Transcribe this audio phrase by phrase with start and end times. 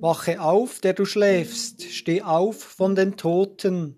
[0.00, 3.96] Wache auf, der du schläfst, steh auf von den Toten.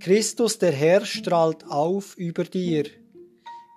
[0.00, 2.84] Christus der Herr strahlt auf über dir.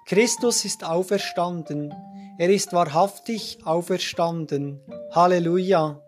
[0.06, 1.94] Christus ist auferstanden,
[2.38, 4.80] er ist wahrhaftig auferstanden.
[5.12, 6.02] Halleluja.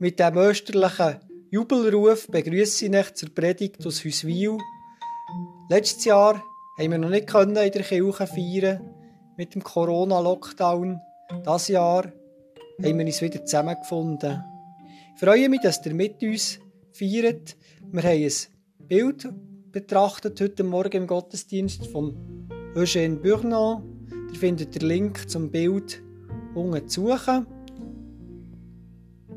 [0.00, 1.20] Mit dem österlichen
[1.50, 4.58] Jubelruf begrüße ich euch zur Predigt aus Hüswil.
[5.68, 6.42] Letztes Jahr
[6.76, 8.80] haben wir noch nicht in der Kirche feiern
[9.36, 11.00] mit dem Corona-Lockdown.
[11.44, 12.12] Das Jahr
[12.82, 14.49] haben wir uns wieder zusammengefunden.
[15.20, 16.58] Freue mich, dass ihr mit uns
[16.94, 17.54] feiert.
[17.92, 18.30] Wir haben ein
[18.88, 19.28] Bild
[19.70, 23.82] betrachtet heute Morgen im Gottesdienst von Eugène Bournon.
[24.32, 26.02] Ihr findet den Link zum Bild
[26.54, 27.46] unten zu suchen.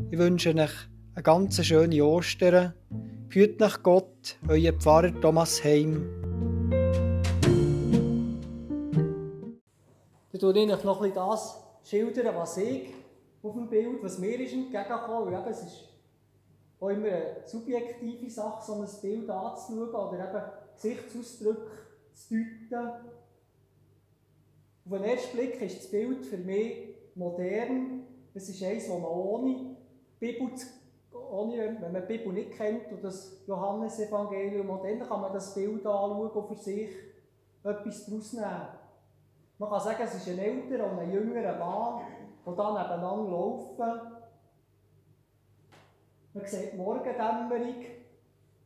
[0.10, 0.72] Ich wünsche euch
[1.16, 2.74] eine ganz schöne Ostern.
[3.28, 6.08] Hüt nach Gott, euer Pfarrer Thomas Heim.
[10.32, 11.04] Dann tue ich euch noch
[11.84, 13.03] schildern, was ich
[13.44, 15.34] auf dem Bild, was mir ist entgegengekommen.
[15.34, 15.90] Eben, es ist
[16.80, 20.44] auch immer eine subjektive Sache, so ein Bild anzuschauen oder eben
[20.76, 21.72] Gesichtsausdrücke
[22.14, 22.36] zu
[22.70, 22.90] deuten.
[24.86, 28.04] Auf den ersten Blick ist das Bild für mich modern.
[28.34, 29.76] Es ist eines, das man ohne
[30.20, 30.50] Bibel,
[31.32, 35.86] ohne, wenn man die Bibel nicht kennt und das Johannesevangelium, dann kann man das Bild
[35.86, 36.90] anschauen und für sich
[37.64, 38.68] etwas daraus nehmen.
[39.60, 42.02] Man kann sagen, es ist ein älterer und ein jüngerer Mann,
[42.46, 44.02] die da nebeneinander laufen.
[46.34, 47.86] Man sieht die Morgendämmerung,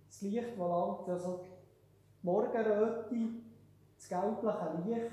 [0.07, 3.15] das Licht, das langt, also die Morgenröte,
[3.97, 5.11] das gelbliche Licht.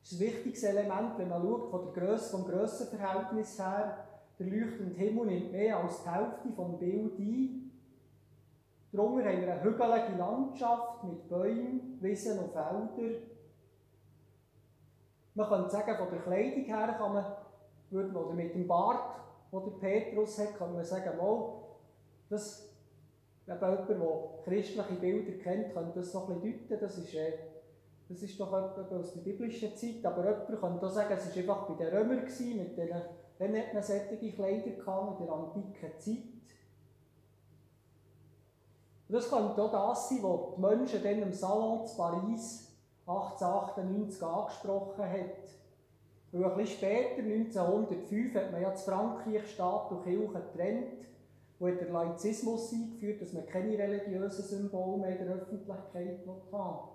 [0.00, 4.06] Das ist ein wichtiges Element, wenn man schaut, von der Grösse, vom Grössenverhältnis her.
[4.38, 7.70] Der leuchtende Himmel nimmt mehr als die Hälfte des Bildes ein.
[8.92, 13.14] Darunter haben wir eine hügelige Landschaft mit Bäumen, Wiesen und Feldern.
[15.34, 17.24] Man könnte sagen, von der Kleidung her kann man,
[17.90, 19.20] würde man, oder mit dem Bart,
[19.52, 21.54] den Petrus hat, kann man sagen, mal,
[22.28, 22.68] das,
[23.46, 23.98] wenn jemand, der
[24.44, 26.80] christliche Bilder kennt, könnte das so ein bisschen deuten.
[26.80, 27.32] Das ist, äh,
[28.08, 30.04] das ist doch etwas aus der biblischen Zeit.
[30.04, 33.02] Aber jemand könnte auch sagen, es war einfach bei den Römern, gewesen, mit denen,
[33.38, 36.24] dann hat man solche Kleider gehabt, in der antiken Zeit.
[39.08, 42.69] Und das könnte auch das sein, was die Menschen dann im Salon zu Paris
[43.10, 45.60] 1898 angesprochen hat.
[46.32, 50.92] Weil ein bisschen später, 1905, hat man ja zu Frankreich Staat und Kirche getrennt,
[51.58, 56.20] wo hat der Laizismus eingeführt, dass man keine religiösen Symbole mehr in der Öffentlichkeit
[56.52, 56.88] haben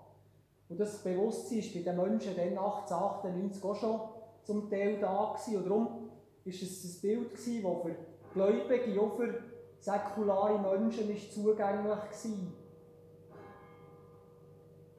[0.69, 3.99] Und das Bewusstsein war bei den Menschen dann 1898 auch schon
[4.43, 5.57] zum Teil da gewesen.
[5.57, 7.95] Und darum war es ein Bild, das für
[8.33, 9.43] Gläubige, auch für
[9.79, 12.64] säkulare Menschen ist zugänglich war.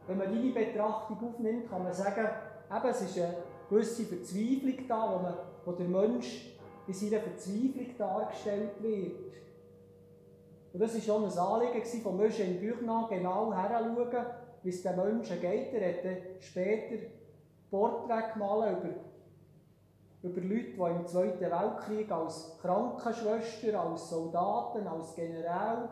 [0.07, 2.27] Wenn man deine Betrachtung aufnimmt, kann man sagen,
[2.71, 3.35] eben, es ist eine
[3.69, 5.35] gewisse Verzweiflung da, wo, man,
[5.65, 6.57] wo der Mensch
[6.87, 9.35] in seiner Verzweiflung dargestellt wird.
[10.73, 14.27] Und das war schon ein Anliegen von Eugène Burnan, genau herzuschauen,
[14.63, 15.73] wie es den Menschen geht.
[15.73, 17.07] Er hat später
[17.71, 25.89] Porträts gemalt über, über Leute, die im Zweiten Weltkrieg als Krankenschwester, als Soldaten, als General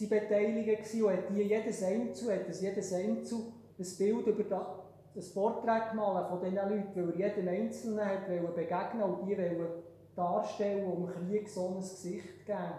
[0.00, 3.38] sie beteiligt und hat die jedes Einzel, hat das jedes Einzel
[3.78, 4.66] ein Bild über
[5.14, 9.82] das, Porträt gemalt von diesen Leuten, weil er jedem Einzelnen hat begegnen und die wollen
[10.16, 12.72] darstellen und dem Krieg so ein Gesicht geben.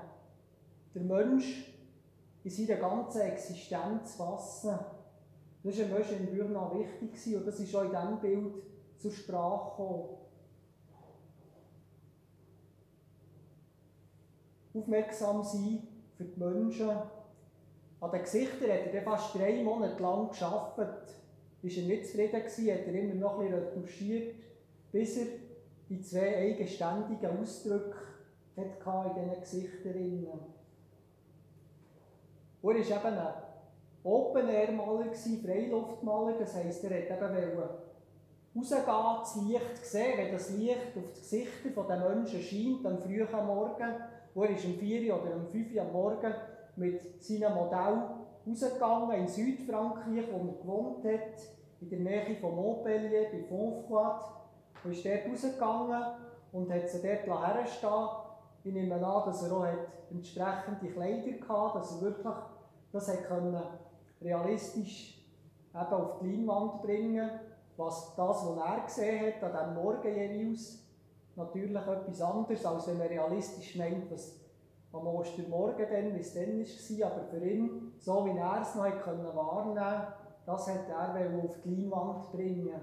[0.95, 1.77] Der Mensch
[2.43, 4.79] in seiner ganzen Existenz fassen.
[5.63, 8.63] Das war Mensch in Bürna wichtig und das ist auch in diesem Bild
[8.97, 10.17] zur Sprache gekommen.
[14.73, 15.90] Aufmerksam sein
[16.21, 16.89] für die Menschen.
[17.99, 21.15] An den Gesichtern hat er fast drei Monate lang gearbeitet.
[21.61, 24.35] Ist er nicht zufrieden gewesen, hat er immer noch ein bisschen retuschiert,
[24.91, 25.25] bis er
[25.89, 27.95] die zwei eigenständigen Ausdrücke
[28.85, 30.27] hatte in diesen Gesichtern.
[32.61, 33.33] Und er war eben ein
[34.03, 37.61] Open-Air-Maler, Freiluftmaler, das heisst, er wollte eben
[38.55, 43.45] rausgehen, das Licht sehen, wenn das Licht auf die Gesichter der Menschen scheint, am frühen
[43.45, 43.95] Morgen,
[44.35, 46.33] er ist um 4 oder um 5 Uhr am Morgen
[46.75, 48.01] mit seinem Modell
[48.47, 51.41] rausgegangen in Südfrankreich, wo er gewohnt hat,
[51.81, 54.21] in der Nähe von Montpellier, bei Fontfroid.
[54.83, 56.03] Er ist dort rausgegangen
[56.51, 58.07] und hat sie dort herstehen
[58.63, 59.67] Ich nehme an, dass er auch
[60.09, 62.35] entsprechende Kleider hatte, dass er wirklich
[62.91, 63.63] das hat
[64.21, 65.23] realistisch
[65.73, 67.29] eben auf die Leinwand bringen
[67.77, 70.83] was das, was er gesehen hat, an diesem Morgen jeweils,
[71.35, 74.39] natürlich etwas anderes, als wenn man realistisch meint, was
[74.93, 79.03] am Ostermorgen dann, wie es dann war, aber für ihn, so wie er es noch
[79.03, 80.13] können wahrnehmen konnte,
[80.45, 82.81] das hat er auf die Leinwand bringen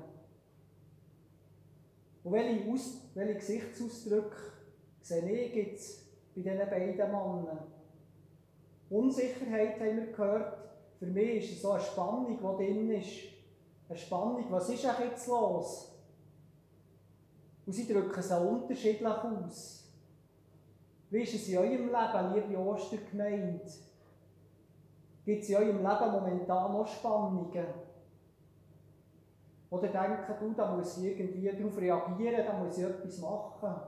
[2.24, 4.36] Und welche, Aus welche Gesichtsausdrücke
[5.02, 7.58] sehe ich jetzt bei diesen beiden Männern?
[8.90, 10.58] Unsicherheit haben wir gehört.
[10.98, 13.10] Für mich ist es so eine Spannung, die drin ist.
[13.88, 15.97] Eine Spannung, was ist jetzt los?
[17.68, 19.92] Und sie drücken es auch unterschiedlich aus.
[21.10, 23.60] Wie ist es in eurem Leben, liebe Ostergemeinde?
[25.22, 27.66] Gibt es in eurem Leben momentan noch Spannungen?
[29.68, 33.82] Oder denken, du, da muss ich irgendwie darauf reagieren, da muss ich etwas machen?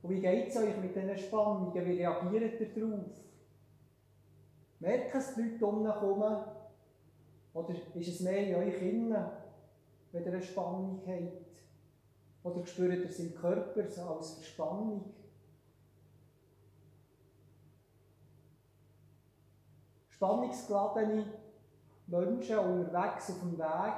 [0.00, 1.74] Und wie geht es euch mit diesen Spannungen?
[1.74, 3.00] Wie reagiert ihr darauf?
[4.78, 6.24] Merken es die Leute um?
[7.52, 9.43] Oder ist es mehr in euch innen,
[10.14, 11.64] wenn ihr eine Spannung habt?
[12.44, 15.12] Oder spürt ihr es im Körper als Verspannung?
[20.08, 21.24] Spannungsgeladene
[22.06, 23.94] Menschen unterwegs auf dem Weg.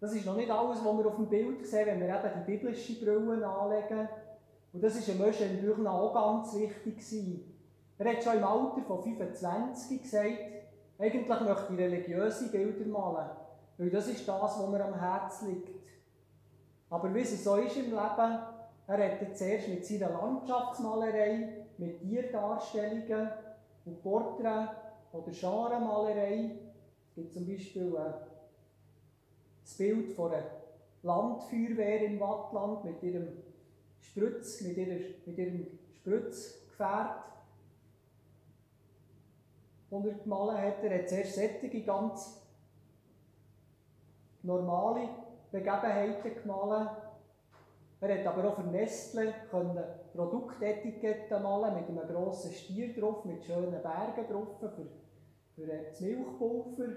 [0.00, 2.50] Das ist noch nicht alles, was wir auf dem Bild sehen, wenn wir eben die
[2.50, 4.08] biblische Brille anlegen.
[4.72, 7.54] Und das ist ein Menschen natürlich auch ganz wichtig gewesen.
[7.98, 10.38] Er hat schon im Alter von 25 gesagt,
[10.98, 13.30] eigentlich möchte ich religiöse Bilder malen,
[13.80, 15.70] weil das ist das, was mir am Herzen liegt.
[16.90, 18.46] Aber wie es so ist im Leben, er
[18.86, 23.30] hat zuerst mit seiner Landschaftsmalerei, mit Tierdarstellungen
[23.86, 24.72] und Porträts
[25.12, 26.58] oder Genremalerei.
[27.08, 28.12] Es gibt zum Beispiel äh,
[29.62, 30.44] das Bild von einer
[31.02, 33.28] Landfeuerwehr im Wattland mit ihrem
[33.98, 37.24] Sprütz, mit, ihrer, mit ihrem Spritzgefährt,
[39.90, 40.84] das er gemalt hat.
[40.84, 42.40] Er hat zuerst sättige, ganz
[44.42, 45.08] normale
[45.50, 46.90] Begebenheiten gemalt.
[48.00, 49.34] Er hat aber auch für Nestle
[50.14, 54.70] Produktetiketten malen mit einem grossen Stier drauf, mit schönen Bergen drauf für,
[55.54, 56.96] für das Milchpulver.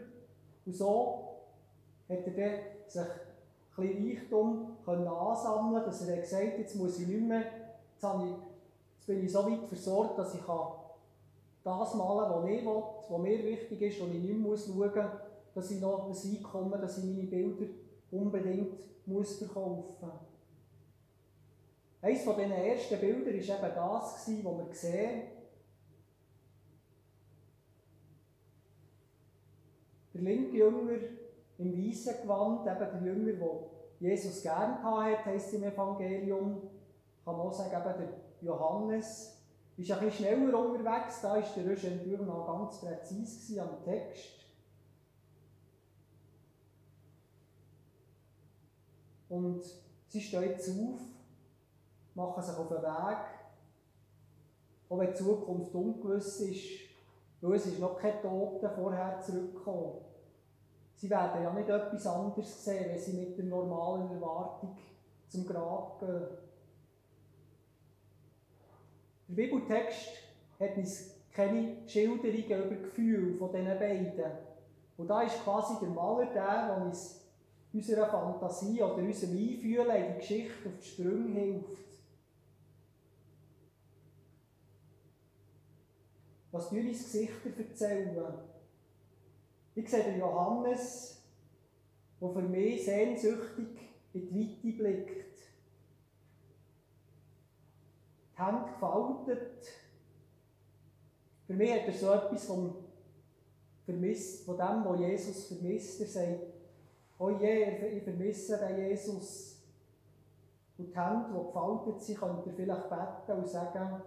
[0.65, 1.39] Und so
[2.09, 3.07] hat er sich ein
[3.75, 8.35] bisschen Reichtum ansammeln dass er gesagt hat, jetzt muss ich nicht mehr, jetzt, ich,
[8.95, 10.41] jetzt bin ich so weit versorgt, dass ich
[11.63, 14.79] das malen kann, was ich will, was mir wichtig ist, und ich nicht mehr schauen
[14.79, 17.65] muss, dass ich noch ein Einkommen, dass ich meine Bilder
[18.11, 18.73] unbedingt
[19.05, 20.19] muss verkaufen muss.
[22.01, 25.21] Eines dieser ersten Bilder war eben das, was wir sehen.
[30.13, 30.99] Der linke Jünger
[31.57, 36.61] im weißen Gewand, eben der Jünger, der Jesus gern hatte, heisst im Evangelium,
[37.23, 38.09] kann man auch sagen, eben der
[38.41, 39.41] Johannes,
[39.77, 44.42] ist ein bisschen schneller unterwegs, da war der Rösch natürlich noch ganz präzise am Text.
[49.33, 49.63] Und
[50.09, 50.99] sie steht auf,
[52.13, 53.17] machen sich auf den Weg,
[54.89, 56.61] auch wenn die Zukunft ungewiss ist,
[57.41, 60.01] weil es ist noch kein Tote vorher zurückgekommen.
[60.93, 64.77] Sie werden ja nicht etwas anderes sehen, wenn sie mit der normalen Erwartung
[65.27, 66.27] zum Grab gehen.
[69.29, 70.09] Der Bibeltext
[70.59, 74.31] hat uns keine Schilderungen über Gefühle von diesen beiden.
[74.95, 77.22] Und da ist quasi der Maler der, der uns
[77.73, 81.83] unserer Fantasie oder unserem Einfühlen in die Geschichte auf die Sprünge hilft.
[86.51, 88.33] Was tun uns Gesichter erzählen?
[89.73, 91.23] Ich sehe den Johannes,
[92.21, 93.67] der für mich sehnsüchtig
[94.13, 95.37] in die Weite blickt.
[98.37, 99.67] Die Hände gefaltet.
[101.47, 102.75] Für mich hat er so etwas vom
[103.85, 106.01] Vermiss, von dem, was Jesus vermisst.
[106.01, 106.52] Er sagt,
[107.23, 109.61] oh je, ich vermisse den Jesus.
[110.77, 114.01] Und die Hände, die gefaltet sind, könnt ihr vielleicht beten und sagen,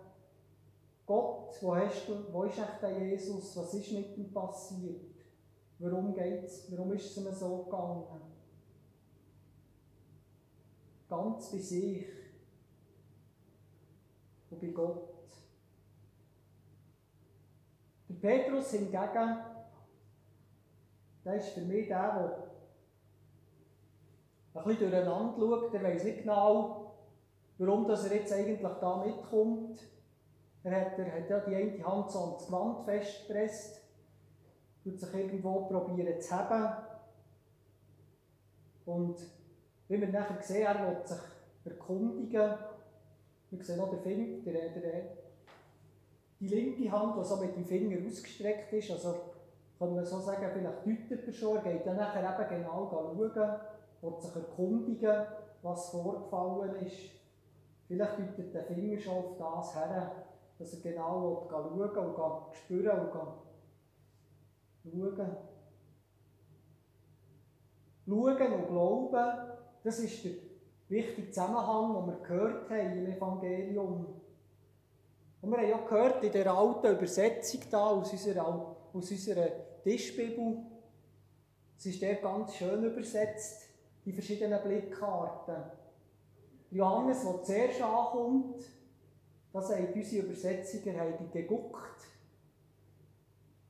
[1.06, 3.56] Gott, wo, hast du, wo ist echt der Jesus?
[3.56, 5.14] Was ist mit ihm passiert?
[5.78, 6.70] Warum geht's?
[6.70, 8.04] Warum ist es ihm so gegangen?
[11.08, 12.06] Ganz bei sich
[14.50, 15.08] und bei Gott.
[18.08, 19.38] Der Petrus hingegen,
[21.24, 22.55] der ist für mich der, der
[24.58, 26.94] ein bisschen durcheinander schaut, der weiß nicht genau,
[27.58, 29.80] warum er jetzt eigentlich da mitkommt.
[30.62, 33.82] Er hat, er hat ja die eine Hand so ans Gewand festgepresst,
[34.82, 36.84] tut sich irgendwo probieren zu haben.
[38.84, 39.16] Und
[39.88, 41.18] wie wir nachher sehen, er will sich
[41.64, 42.54] erkundigen.
[43.50, 45.02] Wir sehen auch den Finger, der, der,
[46.40, 48.90] die linke Hand, die so mit dem Finger ausgestreckt ist.
[48.90, 49.14] Also
[49.78, 53.60] kann man so sagen, vielleicht deutet er schon, er geht dann nachher eben genau schauen,
[54.06, 55.26] will sich erkundigen,
[55.62, 57.10] was vorgefallen ist.
[57.88, 60.12] Vielleicht deutet der Finger schon auf das her,
[60.58, 63.34] dass er genau schauen und spüren und schauen.
[68.06, 70.32] Schauen und Glauben, das ist der
[70.88, 74.06] wichtige Zusammenhang, den wir gehört haben im Evangelium.
[75.42, 78.46] Und wir haben ja gehört in der alten Übersetzung da aus unserer,
[78.92, 79.48] aus unserer
[79.82, 80.58] Tischbibel,
[81.78, 83.65] es ist der ganz schön übersetzt,
[84.06, 85.56] die verschiedenen Blickkarten.
[86.70, 88.64] Johannes, der zuerst ankommt,
[89.52, 92.06] das haben unsere Übersetzer haben geguckt,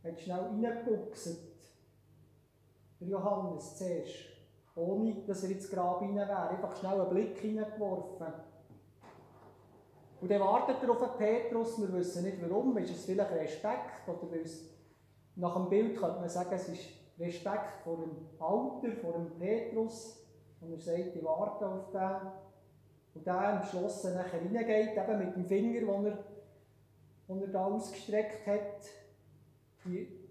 [0.04, 1.18] hat schnell reingeguckt.
[3.00, 4.14] Der Johannes zuerst,
[4.74, 8.26] ohne dass er ins Grab rein wäre, einfach schnell einen Blick hineingeworfen.
[10.20, 14.08] Und dann wartet er auf den Petrus, wir wissen nicht warum, ist es vielleicht Respekt,
[14.08, 14.36] oder
[15.36, 16.88] nach dem Bild könnte man sagen, es ist
[17.18, 20.25] Respekt vor dem Alter, vor dem Petrus,
[20.60, 22.32] und er sagt, ich warte auf den.
[23.14, 26.18] Und der entschlossen nachher reingeht, eben mit dem Finger, den er,
[27.28, 28.82] den er da ausgestreckt hat.
[29.84, 30.26] Die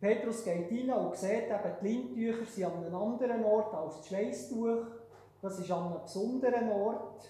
[0.00, 4.08] Petrus geht rein und sieht eben, die Lindtücher sind an einem anderen Ort als das
[4.08, 4.86] Schweißtuch.
[5.42, 7.28] Das ist an einem besonderen Ort.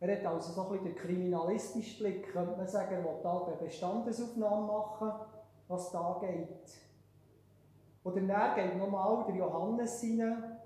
[0.00, 3.46] Er hat also so ein bisschen den kriminalistischen Blick, könnte man sagen, er will da
[3.46, 5.12] eine Bestandesaufnahme machen,
[5.66, 6.83] was da geht.
[8.04, 10.58] Oder dann geht nochmal der Johannes hinein.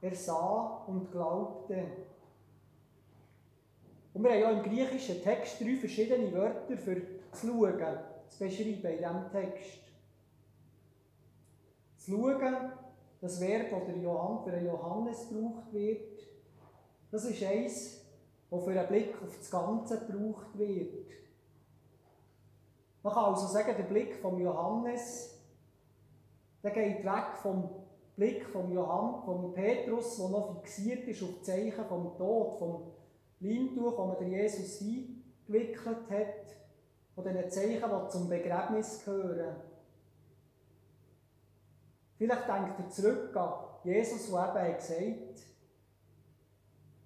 [0.00, 1.84] Er sah und glaubte.
[4.14, 7.02] Und wir haben ja im griechischen Text drei verschiedene Wörter für
[7.32, 9.80] zu schauen, zu beschreiben in diesem Text.
[11.96, 12.72] Zu schauen,
[13.20, 16.20] das Verb, das für den Johannes gebraucht wird,
[17.10, 18.04] das ist eins,
[18.50, 21.06] das für einen Blick auf das Ganze gebraucht wird.
[23.02, 25.37] Man kann also sagen, der Blick von Johannes,
[26.62, 27.70] der geht weg vom
[28.16, 32.90] Blick von Johann, von Petrus, der noch fixiert ist auf die Zeichen vom Tod, vom
[33.40, 36.56] Leintuch, das man Jesus eingewickelt hat,
[37.14, 39.56] von diesen Zeichen, die zum Begräbnis gehören.
[42.16, 43.52] Vielleicht denkt er zurück an
[43.84, 45.42] Jesus, der eben gesagt hat,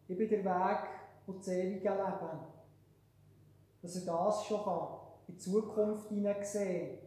[0.08, 0.88] ich bin der Weg
[1.26, 2.40] und das ewige Leben.
[3.82, 4.88] Dass er das schon kann,
[5.28, 6.98] in die Zukunft hineinsehen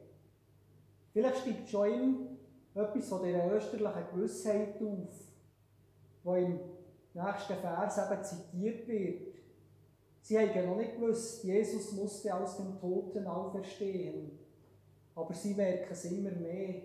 [1.15, 2.27] Vielleicht steigt schon ihm
[2.73, 5.15] etwas von dieser österlichen Gewissheit auf,
[6.25, 6.59] wo im
[7.13, 9.35] nächsten Vers eben zitiert wird.
[10.19, 14.37] Sie haben noch nicht gewusst, Jesus musste aus dem Toten auferstehen,
[15.15, 16.81] aber sie merken es immer mehr.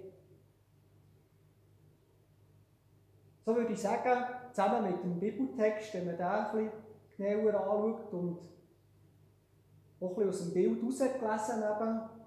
[3.45, 6.73] So würde ich sagen, zusammen mit dem Bibeltext, wenn man den bisschen
[7.17, 8.39] genauer anschaut und
[9.99, 12.20] auch ein bisschen aus dem Bild herausgelesen eben,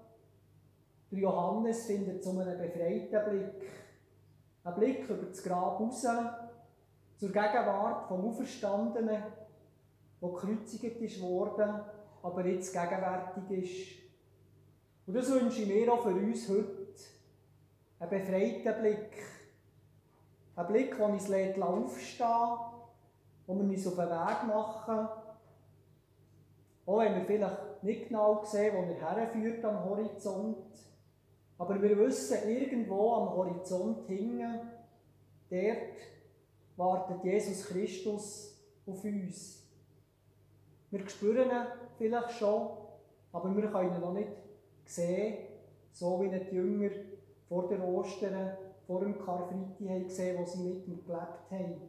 [1.14, 3.70] der Johannes findet so einen befreiten Blick.
[4.64, 6.06] Ein Blick über das Grab raus,
[7.16, 9.22] zur Gegenwart vom Auferstandenen,
[10.20, 11.80] der gekreuzigt worden,
[12.22, 14.04] aber jetzt gegenwärtig ist.
[15.06, 16.84] Und das wünsche ich mir auch für uns heute.
[18.00, 19.12] Einen befreiten Blick.
[20.56, 22.20] Ein Blick, der uns aufstehen lässt,
[23.46, 25.08] wo wir uns auf den Weg machen.
[26.86, 30.56] Auch wenn wir vielleicht nicht genau sehen, wo er herführt am Horizont.
[31.58, 34.60] Aber wir wissen, irgendwo am Horizont hingen,
[35.50, 35.96] dort
[36.76, 39.64] wartet Jesus Christus auf uns.
[40.90, 41.66] Wir spüren ihn
[41.98, 42.68] vielleicht schon,
[43.32, 44.32] aber wir können ihn noch nicht
[44.84, 45.38] sehen,
[45.92, 46.90] so wie die Jünger
[47.48, 48.56] vor der Ostern
[48.86, 51.80] vor dem Karfreitag gesehen, wo sie mit ihm gelebt haben.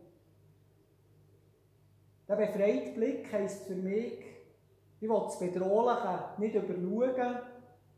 [2.27, 4.19] Der befreite Blick heisst für mich,
[5.00, 7.38] ich will das Bedrohliche nicht überschauen,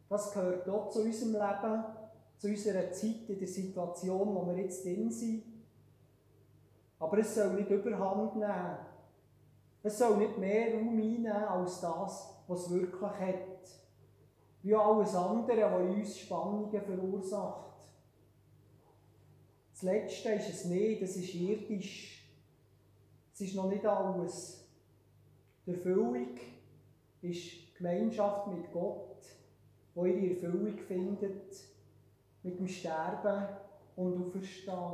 [0.10, 1.84] das gehört auch zu unserem Leben,
[2.38, 5.44] zu unserer Zeit, in der Situation, wo wir jetzt drin sind.
[7.00, 8.78] Aber es soll nicht überhand nehmen.
[9.84, 13.70] Es soll nicht mehr Raum einnehmen als das, was es wirklich hat.
[14.64, 17.68] Wie alles andere, was uns Spannungen verursacht.
[19.72, 22.28] Das Letzte ist es nicht, das ist irdisch.
[23.34, 24.66] Es ist noch nicht alles.
[25.66, 26.30] Die Erfüllung
[27.22, 29.22] ist Gemeinschaft mit Gott,
[29.98, 31.52] wo ihre Erfüllung findet
[32.44, 33.48] mit dem Sterben
[33.96, 34.94] und Auferstehen.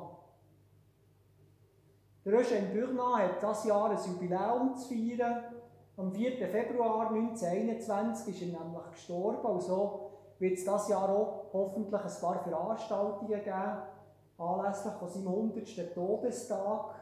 [2.23, 5.43] Der Eugène Burnat hat dieses Jahr ein Jubiläum zu feiern.
[5.97, 6.47] Am 4.
[6.47, 12.21] Februar 1921 ist er nämlich gestorben und so wird es dieses Jahr auch hoffentlich ein
[12.21, 13.81] paar Veranstaltungen geben
[14.37, 15.93] anlässlich von seinem 100.
[15.93, 16.95] Todestag.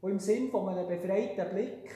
[0.00, 1.94] Und im Sinn von einem befreiten Blick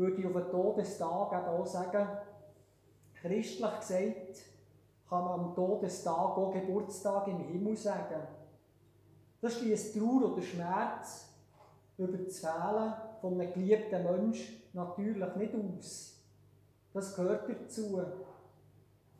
[0.00, 2.08] würde ich auf den Todestag eben auch sagen,
[3.20, 4.44] christlich gesagt,
[5.08, 8.22] kann man am Todestag auch Geburtstag im Himmel sagen.
[9.42, 11.28] Das schließt Trauer oder Schmerz
[11.98, 16.22] über das Fehlen von einem geliebten Menschen natürlich nicht aus.
[16.94, 18.00] Das gehört dazu.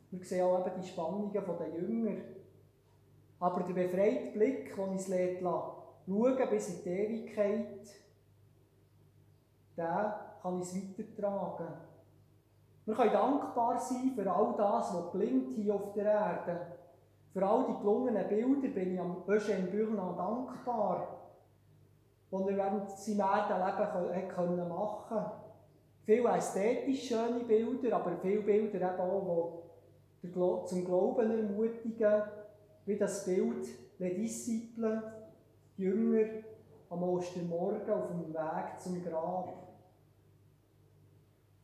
[0.09, 2.21] Wir sehen auch eben die Spannungen der Jünger.
[3.39, 7.87] Aber der befreite Blick, den uns schauen bis in die Ewigkeit,
[9.77, 11.67] der kann uns weitertragen.
[12.85, 16.59] Wir können dankbar sein für all das, was gelingt hier auf der Erde.
[17.31, 21.07] Für all die gelungenen Bilder bin ich am Eugène Burnand dankbar,
[22.31, 25.31] die er während seinem Erdenleben machen konnte.
[26.03, 29.61] Viele ästhetisch schöne Bilder, aber viele Bilder eben auch,
[30.23, 32.23] die zum Glauben ermutigen,
[32.85, 33.67] wie das Bild
[33.99, 35.03] Les Disciples,
[35.77, 36.27] Jünger
[36.89, 39.70] am Ostermorgen auf dem Weg zum Grab.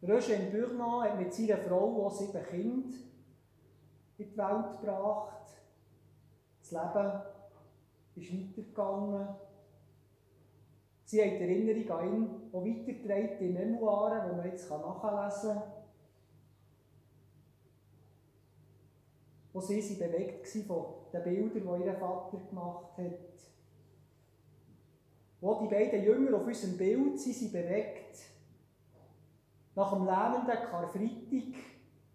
[0.01, 2.97] Roger Burnand hat mit seiner Frau auch sieben Kinder
[4.17, 5.47] in die Welt gebracht.
[6.59, 7.21] Das Leben
[8.15, 9.27] ist weitergegangen.
[11.05, 15.63] Sie haben die Erinnerung an ihn auch weitergetragen in Memoiren, die man jetzt nachlesen kann.
[19.53, 23.13] Wo sie waren bewegt von den Bildern, die ihr Vater gemacht hat.
[25.39, 28.36] Wo die beiden Jünger auf unserem Bild sind, sind bewegt.
[29.77, 31.61] Nach dem lähmenden Karfreitag,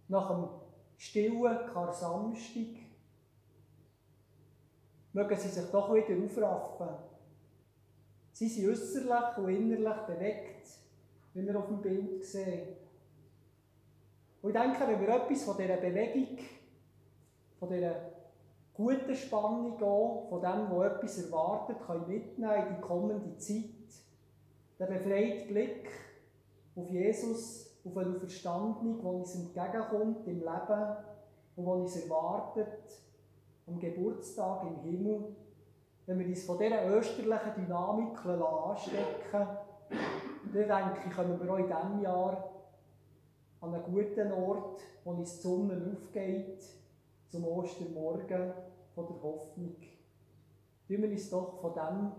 [0.08, 0.48] nach dem
[0.96, 2.74] stillen Kar-Samstag,
[5.12, 6.88] mögen sie sich doch wieder aufraffen.
[8.32, 10.66] Sie sind äußerlich und innerlich bewegt,
[11.34, 12.74] wie wir auf dem Bild sehen.
[14.42, 16.38] Und ich denke, wenn wir etwas von dieser Bewegung,
[17.60, 17.94] von dieser
[18.74, 24.02] guten Spannung auch, von dem, wo etwas erwartet, können mitnehmen in die kommende Zeit,
[24.80, 25.88] der befreite Blick
[26.74, 30.96] auf Jesus, auf eine Verstandung, die uns entgegenkommt im Leben
[31.56, 33.00] und die uns erwartet,
[33.66, 35.36] am Geburtstag im Himmel,
[36.06, 39.48] wenn wir uns von dieser österlichen Dynamik anstecken
[40.52, 42.50] dann denke ich, kommen wir auch in diesem Jahr
[43.60, 46.62] an einen guten Ort, wo uns die Sonne aufgeht,
[47.28, 48.52] zum Ostermorgen
[48.94, 49.76] von der Hoffnung.
[50.86, 52.12] Tun wir uns doch von, dem,